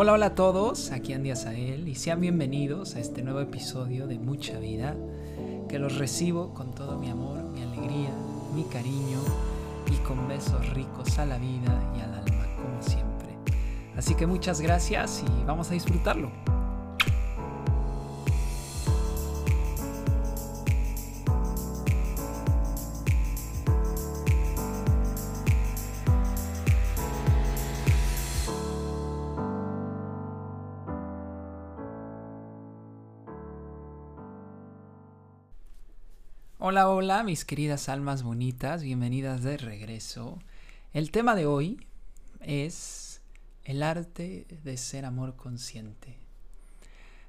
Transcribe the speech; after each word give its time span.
Hola, 0.00 0.12
hola 0.12 0.26
a 0.26 0.34
todos, 0.36 0.92
aquí 0.92 1.12
Andy 1.12 1.32
Azael 1.32 1.88
y 1.88 1.96
sean 1.96 2.20
bienvenidos 2.20 2.94
a 2.94 3.00
este 3.00 3.24
nuevo 3.24 3.40
episodio 3.40 4.06
de 4.06 4.16
Mucha 4.16 4.56
Vida, 4.60 4.94
que 5.68 5.80
los 5.80 5.98
recibo 5.98 6.54
con 6.54 6.72
todo 6.72 6.96
mi 6.96 7.10
amor, 7.10 7.42
mi 7.42 7.62
alegría, 7.62 8.10
mi 8.54 8.62
cariño 8.62 9.18
y 9.90 9.96
con 10.06 10.28
besos 10.28 10.72
ricos 10.72 11.18
a 11.18 11.26
la 11.26 11.36
vida 11.38 11.92
y 11.96 12.00
al 12.00 12.14
alma, 12.14 12.46
como 12.62 12.80
siempre. 12.80 13.36
Así 13.96 14.14
que 14.14 14.28
muchas 14.28 14.60
gracias 14.60 15.24
y 15.26 15.44
vamos 15.44 15.68
a 15.72 15.74
disfrutarlo. 15.74 16.30
Hola, 36.70 36.90
hola, 36.90 37.22
mis 37.22 37.46
queridas 37.46 37.88
almas 37.88 38.22
bonitas, 38.22 38.82
bienvenidas 38.82 39.42
de 39.42 39.56
regreso. 39.56 40.38
El 40.92 41.10
tema 41.10 41.34
de 41.34 41.46
hoy 41.46 41.80
es 42.40 43.22
el 43.64 43.82
arte 43.82 44.46
de 44.64 44.76
ser 44.76 45.06
amor 45.06 45.34
consciente. 45.34 46.18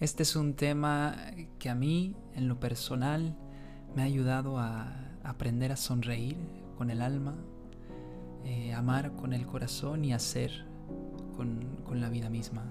Este 0.00 0.24
es 0.24 0.34
un 0.34 0.54
tema 0.54 1.16
que 1.60 1.70
a 1.70 1.76
mí, 1.76 2.16
en 2.34 2.48
lo 2.48 2.58
personal, 2.58 3.36
me 3.94 4.02
ha 4.02 4.06
ayudado 4.06 4.58
a 4.58 4.96
aprender 5.22 5.70
a 5.70 5.76
sonreír 5.76 6.36
con 6.76 6.90
el 6.90 7.00
alma, 7.00 7.36
eh, 8.44 8.74
amar 8.74 9.14
con 9.14 9.32
el 9.32 9.46
corazón 9.46 10.04
y 10.04 10.12
hacer 10.12 10.66
con, 11.36 11.76
con 11.84 12.00
la 12.00 12.08
vida 12.08 12.30
misma. 12.30 12.64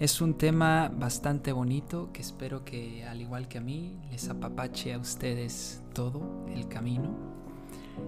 Es 0.00 0.20
un 0.20 0.34
tema 0.34 0.92
bastante 0.94 1.50
bonito 1.50 2.10
que 2.12 2.22
espero 2.22 2.64
que 2.64 3.04
al 3.04 3.20
igual 3.20 3.48
que 3.48 3.58
a 3.58 3.60
mí 3.60 3.98
les 4.12 4.28
apapache 4.28 4.94
a 4.94 4.98
ustedes 4.98 5.82
todo 5.92 6.46
el 6.54 6.68
camino. 6.68 7.16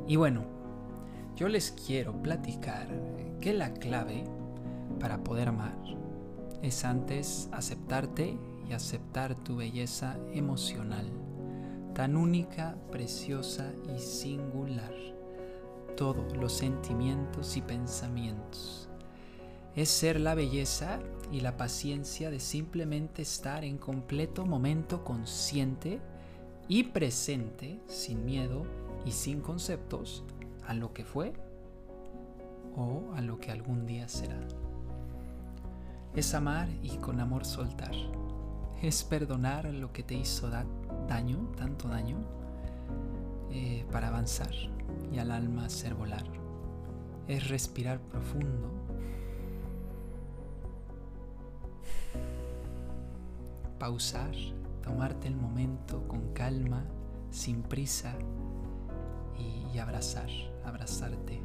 Y 0.06 0.14
bueno, 0.14 0.44
yo 1.34 1.48
les 1.48 1.72
quiero 1.72 2.22
platicar 2.22 2.86
que 3.41 3.52
la 3.55 3.74
clave 3.74 4.22
para 5.00 5.24
poder 5.24 5.48
amar 5.48 5.77
es 6.62 6.84
antes 6.84 7.48
aceptarte 7.50 8.38
y 8.69 8.72
aceptar 8.72 9.34
tu 9.34 9.56
belleza 9.56 10.16
emocional, 10.32 11.10
tan 11.92 12.16
única, 12.16 12.77
preciosa 12.92 13.72
y 13.92 13.98
singular. 13.98 14.94
Todos 15.97 16.36
los 16.36 16.52
sentimientos 16.52 17.56
y 17.56 17.62
pensamientos 17.62 18.88
es 19.75 19.88
ser 19.88 20.20
la 20.20 20.36
belleza 20.36 21.00
y 21.33 21.41
la 21.41 21.56
paciencia 21.56 22.31
de 22.31 22.41
simplemente 22.41 23.23
estar 23.23 23.64
en 23.64 23.78
completo 23.78 24.45
momento 24.45 25.05
consciente 25.05 26.00
y 26.69 26.84
presente, 26.84 27.81
sin 27.87 28.25
miedo 28.25 28.64
y 29.05 29.12
sin 29.12 29.41
conceptos, 29.41 30.25
a 30.67 30.75
lo 30.75 30.92
que 30.92 31.05
fue 31.05 31.33
o 32.77 33.12
a 33.14 33.20
lo 33.20 33.39
que 33.39 33.50
algún 33.50 33.87
día 33.87 34.09
será. 34.09 34.39
Es 36.14 36.34
amar 36.34 36.69
y 36.83 36.97
con 36.97 37.20
amor 37.20 37.44
soltar. 37.44 37.94
Es 38.83 39.05
perdonar 39.05 39.67
lo 39.67 39.92
que 39.92 40.03
te 40.03 40.15
hizo 40.15 40.48
daño, 40.48 41.53
tanto 41.56 41.89
daño, 41.89 42.17
eh, 43.50 43.84
para 43.92 44.09
avanzar 44.09 44.53
y 45.12 45.19
al 45.19 45.31
alma 45.31 45.67
hacer 45.67 45.94
volar. 45.94 46.25
Es 47.28 47.48
respirar 47.48 48.00
profundo 48.00 48.70
pausar, 53.81 54.31
tomarte 54.83 55.27
el 55.27 55.34
momento 55.34 56.06
con 56.06 56.33
calma, 56.34 56.84
sin 57.31 57.62
prisa 57.62 58.15
y, 59.72 59.78
abrazar, 59.78 60.28
abrazarte. 60.65 61.41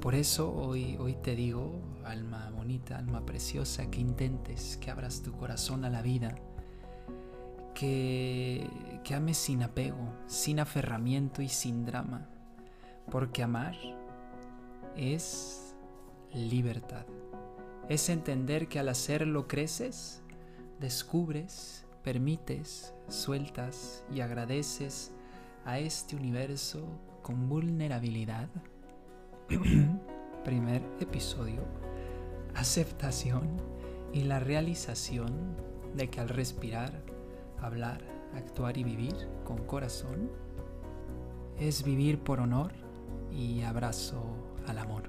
Por 0.00 0.16
eso 0.16 0.52
hoy, 0.52 0.96
hoy 0.98 1.14
te 1.14 1.36
digo, 1.36 1.80
alma 2.04 2.50
bonita, 2.50 2.98
alma 2.98 3.24
preciosa, 3.24 3.88
que 3.90 4.00
intentes, 4.00 4.76
que 4.78 4.90
abras 4.90 5.22
tu 5.22 5.32
corazón 5.32 5.84
a 5.84 5.90
la 5.90 6.02
vida, 6.02 6.34
que, 7.72 8.68
que 9.04 9.14
ames 9.14 9.38
sin 9.38 9.62
apego, 9.62 10.12
sin 10.26 10.58
aferramiento 10.58 11.40
y 11.40 11.48
sin 11.48 11.86
drama, 11.86 12.26
porque 13.10 13.44
amar 13.44 13.76
es 14.96 15.76
libertad. 16.32 17.06
Es 17.88 18.08
entender 18.08 18.66
que 18.66 18.80
al 18.80 18.88
hacerlo 18.88 19.46
creces 19.46 20.23
descubres, 20.80 21.84
permites, 22.02 22.94
sueltas 23.08 24.04
y 24.12 24.20
agradeces 24.20 25.12
a 25.64 25.78
este 25.78 26.16
universo 26.16 26.86
con 27.22 27.48
vulnerabilidad. 27.48 28.48
Primer 30.44 30.82
episodio, 31.00 31.62
aceptación 32.54 33.48
y 34.12 34.24
la 34.24 34.40
realización 34.40 35.56
de 35.94 36.10
que 36.10 36.20
al 36.20 36.28
respirar, 36.28 37.02
hablar, 37.60 38.02
actuar 38.34 38.76
y 38.76 38.84
vivir 38.84 39.14
con 39.44 39.58
corazón, 39.64 40.30
es 41.58 41.84
vivir 41.84 42.18
por 42.18 42.40
honor 42.40 42.72
y 43.32 43.62
abrazo 43.62 44.22
al 44.66 44.78
amor. 44.78 45.04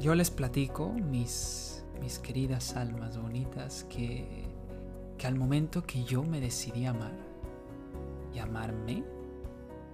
Yo 0.00 0.14
les 0.14 0.30
platico 0.30 0.88
mis 0.88 1.79
mis 2.00 2.18
queridas 2.18 2.76
almas 2.76 3.18
bonitas, 3.18 3.84
que, 3.84 4.44
que 5.18 5.26
al 5.26 5.36
momento 5.36 5.84
que 5.84 6.02
yo 6.04 6.22
me 6.22 6.40
decidí 6.40 6.86
amar 6.86 7.12
y 8.34 8.38
amarme, 8.38 9.04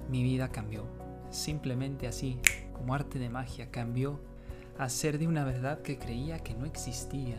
mi 0.09 0.23
vida 0.23 0.51
cambió. 0.51 0.85
Simplemente 1.31 2.07
así, 2.07 2.39
como 2.73 2.95
arte 2.95 3.19
de 3.19 3.29
magia, 3.29 3.71
cambió 3.71 4.21
a 4.79 4.89
ser 4.89 5.19
de 5.19 5.27
una 5.27 5.45
verdad 5.45 5.83
que 5.83 5.99
creía 5.99 6.39
que 6.39 6.55
no 6.55 6.65
existía, 6.65 7.39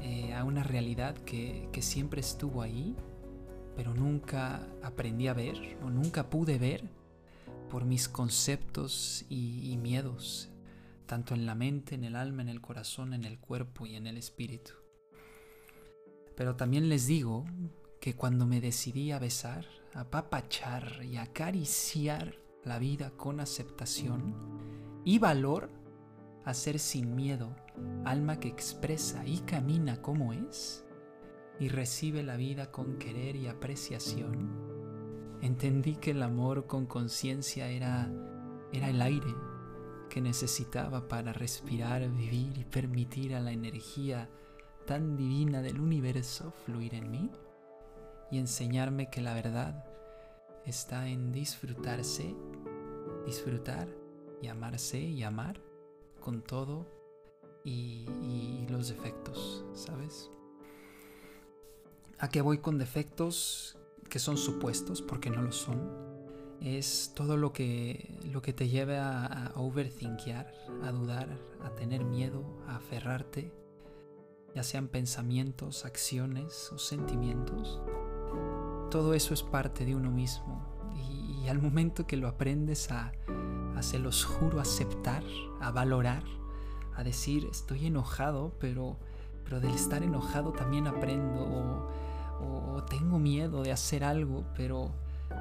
eh, 0.00 0.34
a 0.34 0.44
una 0.44 0.62
realidad 0.62 1.14
que, 1.14 1.68
que 1.72 1.80
siempre 1.80 2.20
estuvo 2.20 2.60
ahí, 2.60 2.94
pero 3.76 3.94
nunca 3.94 4.66
aprendí 4.82 5.28
a 5.28 5.34
ver 5.34 5.78
o 5.82 5.90
nunca 5.90 6.28
pude 6.28 6.58
ver 6.58 6.84
por 7.70 7.84
mis 7.84 8.08
conceptos 8.08 9.24
y, 9.28 9.72
y 9.72 9.76
miedos 9.76 10.50
tanto 11.06 11.34
en 11.34 11.46
la 11.46 11.54
mente, 11.54 11.94
en 11.94 12.04
el 12.04 12.16
alma, 12.16 12.42
en 12.42 12.48
el 12.48 12.60
corazón, 12.60 13.14
en 13.14 13.24
el 13.24 13.38
cuerpo 13.38 13.86
y 13.86 13.96
en 13.96 14.06
el 14.06 14.16
espíritu. 14.16 14.72
Pero 16.36 16.56
también 16.56 16.88
les 16.88 17.06
digo 17.06 17.44
que 18.00 18.14
cuando 18.14 18.46
me 18.46 18.60
decidí 18.60 19.12
a 19.12 19.18
besar, 19.18 19.66
a 19.94 20.10
papachar 20.10 21.00
y 21.04 21.16
acariciar 21.16 22.36
la 22.64 22.78
vida 22.78 23.10
con 23.10 23.40
aceptación 23.40 24.34
y 25.04 25.18
valor, 25.18 25.70
a 26.44 26.52
ser 26.54 26.78
sin 26.78 27.14
miedo, 27.14 27.54
alma 28.04 28.40
que 28.40 28.48
expresa 28.48 29.26
y 29.26 29.38
camina 29.40 30.02
como 30.02 30.32
es, 30.32 30.84
y 31.60 31.68
recibe 31.68 32.22
la 32.22 32.36
vida 32.36 32.70
con 32.70 32.98
querer 32.98 33.36
y 33.36 33.46
apreciación, 33.46 35.38
entendí 35.40 35.96
que 35.96 36.10
el 36.10 36.22
amor 36.22 36.66
con 36.66 36.86
conciencia 36.86 37.68
era, 37.68 38.10
era 38.72 38.90
el 38.90 39.00
aire 39.00 39.34
que 40.14 40.20
necesitaba 40.20 41.08
para 41.08 41.32
respirar, 41.32 42.08
vivir 42.08 42.56
y 42.56 42.64
permitir 42.64 43.34
a 43.34 43.40
la 43.40 43.50
energía 43.50 44.30
tan 44.86 45.16
divina 45.16 45.60
del 45.60 45.80
universo 45.80 46.52
fluir 46.64 46.94
en 46.94 47.10
mí 47.10 47.32
y 48.30 48.38
enseñarme 48.38 49.10
que 49.10 49.20
la 49.20 49.34
verdad 49.34 49.84
está 50.66 51.08
en 51.08 51.32
disfrutarse, 51.32 52.32
disfrutar 53.26 53.88
y 54.40 54.46
amarse 54.46 55.00
y 55.00 55.24
amar 55.24 55.60
con 56.20 56.42
todo 56.42 56.86
y, 57.64 58.06
y 58.22 58.68
los 58.70 58.90
defectos, 58.90 59.64
¿sabes? 59.74 60.30
¿A 62.20 62.28
qué 62.28 62.40
voy 62.40 62.58
con 62.58 62.78
defectos 62.78 63.76
que 64.08 64.20
son 64.20 64.36
supuestos 64.36 65.02
porque 65.02 65.28
no 65.28 65.42
lo 65.42 65.50
son? 65.50 66.13
Es 66.64 67.12
todo 67.14 67.36
lo 67.36 67.52
que, 67.52 68.18
lo 68.32 68.40
que 68.40 68.54
te 68.54 68.68
lleva 68.68 69.26
a, 69.26 69.46
a 69.48 69.60
overthinkear, 69.60 70.50
a 70.82 70.90
dudar, 70.92 71.28
a 71.62 71.70
tener 71.74 72.04
miedo, 72.04 72.42
a 72.66 72.76
aferrarte, 72.76 73.52
ya 74.54 74.62
sean 74.62 74.88
pensamientos, 74.88 75.84
acciones 75.84 76.72
o 76.72 76.78
sentimientos. 76.78 77.80
Todo 78.90 79.12
eso 79.12 79.34
es 79.34 79.42
parte 79.42 79.84
de 79.84 79.94
uno 79.94 80.10
mismo 80.10 80.90
y, 80.94 81.48
al 81.48 81.60
momento 81.60 82.06
que 82.06 82.16
lo 82.16 82.28
aprendes 82.28 82.90
a, 82.90 83.12
a, 83.76 83.82
se 83.82 83.98
los 83.98 84.24
juro, 84.24 84.58
aceptar, 84.58 85.22
a 85.60 85.70
valorar, 85.70 86.24
a 86.96 87.04
decir 87.04 87.46
estoy 87.50 87.86
enojado, 87.86 88.54
pero, 88.58 88.96
pero 89.44 89.60
del 89.60 89.74
estar 89.74 90.02
enojado 90.02 90.52
también 90.52 90.86
aprendo 90.86 91.42
o, 91.42 92.76
o 92.76 92.84
tengo 92.84 93.18
miedo 93.18 93.62
de 93.62 93.72
hacer 93.72 94.04
algo, 94.04 94.46
pero 94.56 94.92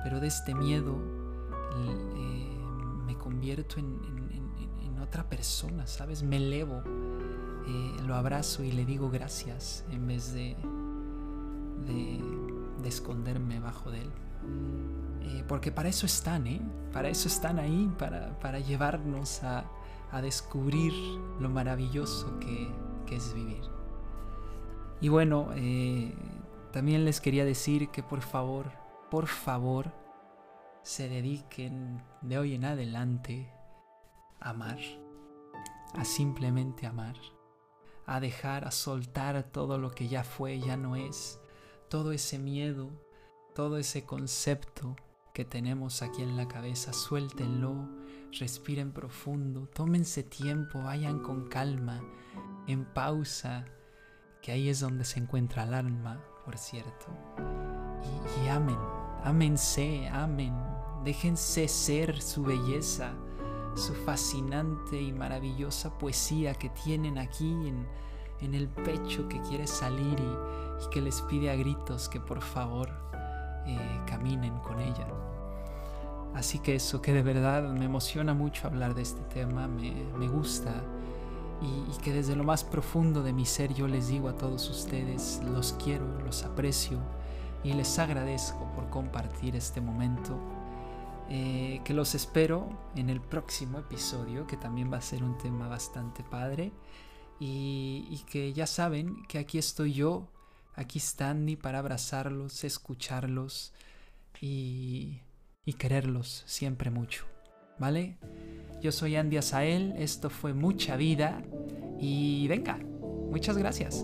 pero 0.03 0.19
de 0.19 0.27
este 0.27 0.53
miedo 0.53 0.97
eh, 1.75 2.57
me 3.05 3.17
convierto 3.17 3.79
en, 3.79 4.23
otra 5.01 5.29
persona, 5.29 5.85
¿sabes? 5.85 6.23
Me 6.23 6.37
elevo, 6.37 6.81
eh, 7.67 7.95
lo 8.07 8.15
abrazo 8.15 8.63
y 8.63 8.71
le 8.71 8.85
digo 8.85 9.11
gracias 9.11 9.83
en 9.91 10.07
vez 10.07 10.33
de, 10.33 10.55
de, 11.85 12.87
esconderme 12.87 13.59
bajo 13.59 13.91
de 13.91 14.01
él. 14.01 14.09
Eh, 15.21 15.43
porque 15.45 15.73
para 15.73 15.89
eso 15.89 16.05
están, 16.05 16.47
¿eh? 16.47 16.61
Para 16.93 17.09
eso 17.09 17.27
están 17.27 17.59
ahí, 17.59 17.91
para, 17.99 18.39
para 18.39 18.59
llevarnos 18.59 19.43
a, 19.43 19.65
a, 20.11 20.21
descubrir 20.21 20.93
lo 21.39 21.49
maravilloso 21.49 22.39
que, 22.39 22.71
que 23.05 23.17
es 23.17 23.33
vivir. 23.33 23.63
Y 25.01 25.09
bueno, 25.09 25.49
también 26.71 27.03
les 27.03 27.19
quería 27.19 27.43
decir 27.43 27.89
que 27.89 28.01
por 28.01 28.21
favor, 28.21 28.71
por 29.13 29.27
favor, 29.27 29.93
se 30.81 31.07
dediquen 31.07 32.01
de 32.23 32.39
hoy 32.39 32.55
en 32.55 32.65
adelante 32.65 33.47
a 34.39 34.49
amar, 34.49 34.79
a 35.93 36.03
simplemente 36.03 36.87
amar, 36.87 37.15
a 38.07 38.19
dejar, 38.19 38.65
a 38.65 38.71
soltar 38.71 39.43
todo 39.51 39.77
lo 39.77 39.91
que 39.91 40.07
ya 40.07 40.23
fue, 40.23 40.59
ya 40.59 40.77
no 40.77 40.95
es, 40.95 41.39
todo 41.91 42.11
ese 42.11 42.39
miedo, 42.39 42.89
todo 43.53 43.77
ese 43.77 44.03
concepto 44.03 44.95
que 45.31 45.45
tenemos 45.45 46.01
aquí 46.01 46.23
en 46.23 46.35
la 46.35 46.47
cabeza, 46.47 46.91
suéltenlo, 46.91 47.87
respiren 48.39 48.93
profundo, 48.93 49.67
tómense 49.67 50.23
tiempo, 50.23 50.81
vayan 50.81 51.19
con 51.19 51.49
calma, 51.49 52.01
en 52.65 52.83
pausa, 52.83 53.65
que 54.41 54.53
ahí 54.53 54.69
es 54.69 54.79
donde 54.79 55.05
se 55.05 55.19
encuentra 55.19 55.65
el 55.65 55.75
alma, 55.75 56.19
por 56.43 56.57
cierto. 56.57 57.15
Y, 58.43 58.47
amen, 58.49 58.77
amense, 59.23 60.07
amen, 60.09 60.53
déjense 61.03 61.67
ser 61.67 62.21
su 62.21 62.43
belleza, 62.43 63.11
su 63.75 63.93
fascinante 63.93 65.01
y 65.01 65.11
maravillosa 65.13 65.97
poesía 65.97 66.53
que 66.53 66.69
tienen 66.69 67.17
aquí 67.17 67.51
en, 67.51 67.87
en 68.41 68.53
el 68.53 68.67
pecho 68.67 69.27
que 69.27 69.41
quiere 69.41 69.67
salir 69.67 70.19
y, 70.19 70.83
y, 70.85 70.89
que 70.89 71.01
les 71.01 71.21
pide 71.21 71.49
a 71.49 71.55
gritos 71.55 72.09
que 72.09 72.19
por 72.19 72.41
favor 72.41 72.89
eh, 73.65 74.01
caminen 74.05 74.57
con 74.59 74.79
ella. 74.79 75.07
Así 76.35 76.59
que 76.59 76.75
eso 76.75 77.01
que 77.01 77.13
de 77.13 77.21
verdad 77.21 77.69
me 77.69 77.85
emociona 77.85 78.33
mucho 78.33 78.67
hablar 78.67 78.95
de 78.95 79.03
este 79.03 79.21
tema, 79.33 79.67
me, 79.67 79.93
me 80.17 80.27
gusta. 80.27 80.71
Y, 81.61 81.97
que 82.03 82.11
desde 82.11 82.35
lo 82.35 82.43
más 82.43 82.65
profundo 82.65 83.23
de 83.23 83.31
mi 83.31 83.45
ser 83.45 83.73
yo 83.73 83.87
les 83.87 84.09
digo 84.09 84.27
a 84.27 84.33
todos 84.33 84.69
ustedes, 84.69 85.41
los 85.45 85.73
quiero, 85.73 86.05
los 86.25 86.43
aprecio 86.43 86.99
y 87.63 87.73
les 87.73 87.97
agradezco 87.99 88.71
por 88.73 88.89
compartir 88.89 89.55
este 89.55 89.81
momento. 89.81 90.39
Eh, 91.29 91.81
que 91.85 91.93
los 91.93 92.15
espero 92.15 92.69
en 92.95 93.09
el 93.09 93.21
próximo 93.21 93.79
episodio, 93.79 94.45
que 94.45 94.57
también 94.57 94.91
va 94.91 94.97
a 94.97 95.01
ser 95.01 95.23
un 95.23 95.37
tema 95.37 95.67
bastante 95.67 96.23
padre. 96.23 96.71
Y, 97.39 98.23
que 98.29 98.53
ya 98.53 98.67
saben 98.67 99.23
que 99.27 99.37
aquí 99.37 99.57
estoy 99.57 99.93
yo, 99.93 100.29
aquí 100.75 100.99
está 100.99 101.29
Andy 101.29 101.55
para 101.55 101.79
abrazarlos, 101.79 102.63
escucharlos 102.63 103.73
y, 104.39 105.19
y 105.65 105.73
quererlos 105.73 106.43
siempre 106.45 106.89
mucho. 106.89 107.25
¿Vale? 107.79 108.17
Yo 108.81 108.91
soy 108.91 109.15
Andy 109.15 109.37
Asael, 109.37 109.93
esto 109.97 110.29
fue 110.29 110.53
mucha 110.53 110.95
vida 110.95 111.41
y 111.99 112.47
venga, 112.47 112.77
muchas 112.77 113.57
gracias. 113.57 114.03